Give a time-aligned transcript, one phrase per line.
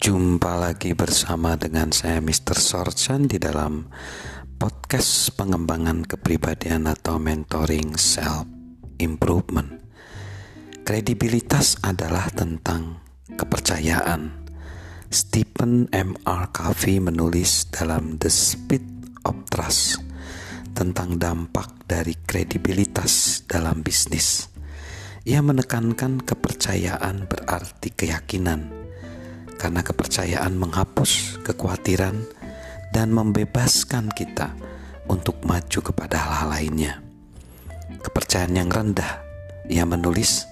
[0.00, 2.56] Jumpa lagi bersama dengan saya Mr.
[2.56, 3.84] Sorchan di dalam
[4.56, 8.48] podcast pengembangan kepribadian atau mentoring self
[8.96, 9.76] improvement.
[10.88, 14.48] Kredibilitas adalah tentang kepercayaan.
[15.12, 16.16] Stephen M.
[16.24, 16.48] R.
[16.48, 20.00] Covey menulis dalam The Speed of Trust
[20.72, 24.48] tentang dampak dari kredibilitas dalam bisnis.
[25.28, 28.79] Ia menekankan kepercayaan berarti keyakinan,
[29.60, 32.16] karena kepercayaan menghapus kekhawatiran
[32.96, 34.56] dan membebaskan kita
[35.04, 36.92] untuk maju kepada hal-hal lainnya.
[38.00, 39.20] Kepercayaan yang rendah,
[39.68, 40.48] ia menulis,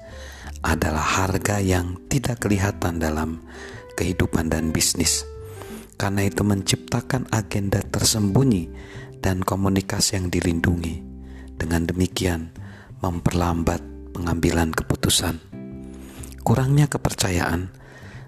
[0.61, 3.41] adalah harga yang tidak kelihatan dalam
[3.97, 5.25] kehidupan dan bisnis.
[5.97, 8.70] Karena itu menciptakan agenda tersembunyi
[9.25, 11.01] dan komunikasi yang dilindungi.
[11.59, 12.55] Dengan demikian,
[13.03, 13.83] memperlambat
[14.15, 15.43] pengambilan keputusan.
[16.47, 17.75] Kurangnya kepercayaan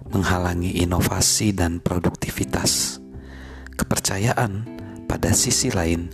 [0.09, 2.97] menghalangi inovasi dan produktivitas.
[3.77, 4.65] Kepercayaan
[5.05, 6.09] pada sisi lain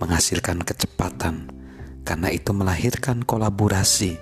[0.00, 1.48] menghasilkan kecepatan,
[2.04, 4.16] karena itu melahirkan kolaborasi,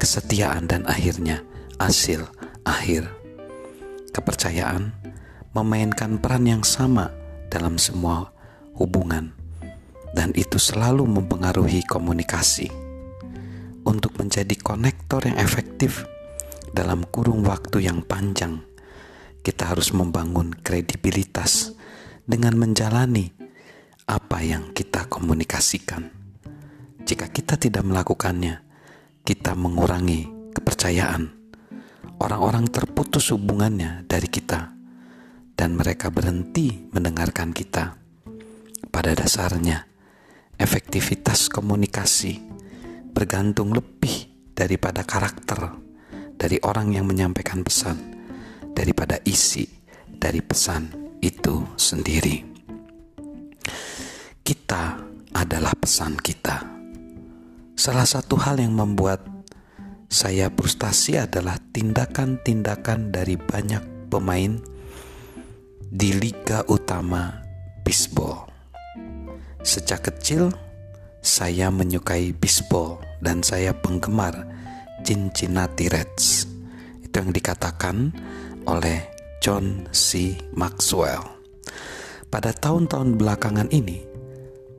[0.00, 1.44] kesetiaan, dan akhirnya
[1.76, 2.28] hasil
[2.64, 3.08] akhir.
[4.12, 4.92] Kepercayaan
[5.52, 7.12] memainkan peran yang sama
[7.48, 8.32] dalam semua
[8.76, 9.32] hubungan,
[10.12, 12.68] dan itu selalu mempengaruhi komunikasi
[13.84, 16.04] untuk menjadi konektor yang efektif
[16.76, 18.60] dalam kurung waktu yang panjang,
[19.40, 21.72] kita harus membangun kredibilitas
[22.28, 23.32] dengan menjalani
[24.04, 26.12] apa yang kita komunikasikan.
[27.08, 28.60] Jika kita tidak melakukannya,
[29.24, 31.32] kita mengurangi kepercayaan.
[32.20, 34.76] Orang-orang terputus hubungannya dari kita,
[35.56, 37.96] dan mereka berhenti mendengarkan kita.
[38.92, 39.88] Pada dasarnya,
[40.60, 42.40] efektivitas komunikasi
[43.16, 45.85] bergantung lebih daripada karakter
[46.46, 47.98] dari orang yang menyampaikan pesan
[48.70, 49.66] daripada isi
[50.06, 52.46] dari pesan itu sendiri.
[54.46, 54.94] Kita
[55.34, 56.62] adalah pesan kita.
[57.74, 59.26] Salah satu hal yang membuat
[60.06, 64.54] saya frustasi adalah tindakan-tindakan dari banyak pemain
[65.82, 67.42] di liga utama
[67.82, 68.46] bisbol.
[69.66, 70.54] Sejak kecil,
[71.26, 74.55] saya menyukai bisbol dan saya penggemar
[75.06, 76.50] Cincinnati Reds.
[76.98, 78.10] Itu yang dikatakan
[78.66, 79.06] oleh
[79.38, 80.34] John C.
[80.50, 81.22] Maxwell.
[82.26, 84.02] Pada tahun-tahun belakangan ini,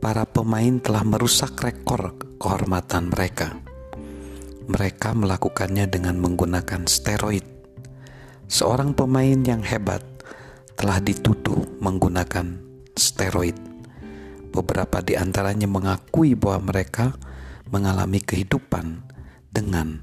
[0.03, 3.55] para pemain telah merusak rekor kehormatan mereka.
[4.67, 7.47] Mereka melakukannya dengan menggunakan steroid.
[8.51, 10.03] Seorang pemain yang hebat
[10.75, 12.59] telah dituduh menggunakan
[12.99, 13.55] steroid
[14.57, 17.13] Beberapa di antaranya mengakui bahwa mereka
[17.69, 19.05] mengalami kehidupan
[19.53, 20.01] dengan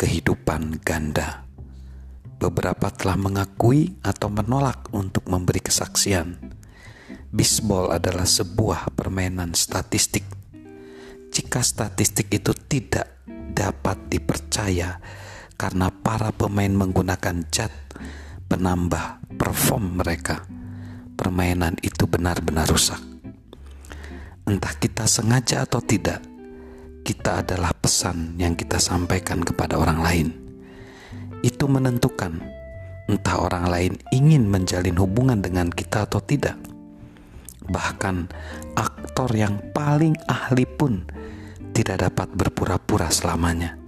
[0.00, 1.44] kehidupan ganda.
[2.40, 6.40] Beberapa telah mengakui atau menolak untuk memberi kesaksian.
[7.28, 10.24] Bisbol adalah sebuah permainan statistik.
[11.28, 13.20] Jika statistik itu tidak
[13.52, 14.96] dapat dipercaya
[15.60, 17.70] karena para pemain menggunakan cat
[18.48, 20.48] penambah perform mereka,
[21.12, 23.10] permainan itu benar-benar rusak
[24.50, 26.18] entah kita sengaja atau tidak,
[27.00, 30.28] kita adalah pesan yang kita sampaikan kepada orang lain.
[31.40, 32.40] Itu menentukan
[33.10, 36.54] entah orang lain ingin menjalin hubungan dengan kita atau tidak.
[37.66, 38.16] Bahkan
[38.78, 41.02] aktor yang paling ahli pun
[41.74, 43.78] tidak dapat berpura-pura selamanya.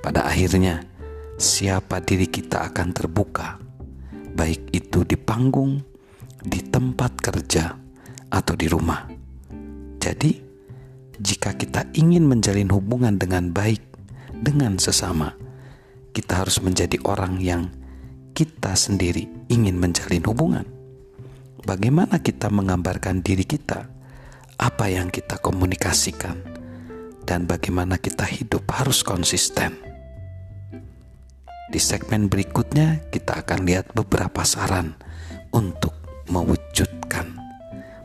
[0.00, 0.86] Pada akhirnya,
[1.34, 3.58] siapa diri kita akan terbuka,
[4.36, 5.82] baik itu di panggung,
[6.38, 7.74] di tempat kerja,
[8.30, 9.10] atau di rumah.
[9.98, 10.45] Jadi,
[11.20, 13.80] jika kita ingin menjalin hubungan dengan baik
[14.36, 15.32] dengan sesama,
[16.12, 17.72] kita harus menjadi orang yang
[18.36, 20.66] kita sendiri ingin menjalin hubungan.
[21.64, 23.88] Bagaimana kita menggambarkan diri kita,
[24.60, 26.36] apa yang kita komunikasikan,
[27.24, 29.74] dan bagaimana kita hidup harus konsisten.
[31.66, 34.94] Di segmen berikutnya, kita akan lihat beberapa saran
[35.50, 35.96] untuk
[36.30, 37.34] mewujudkan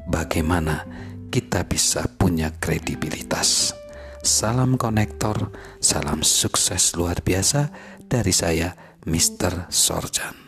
[0.10, 0.84] bagaimana
[1.31, 3.72] kita bisa punya kredibilitas.
[4.19, 7.72] Salam konektor, salam sukses luar biasa
[8.06, 8.75] dari saya,
[9.07, 9.72] Mr.
[9.72, 10.41] Sorjan.